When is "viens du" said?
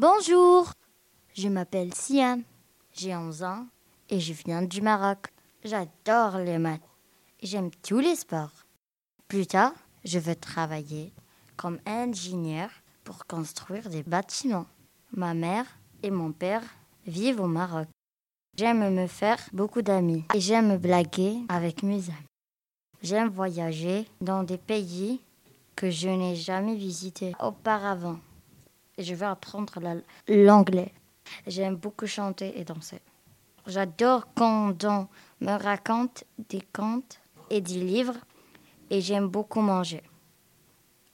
4.32-4.80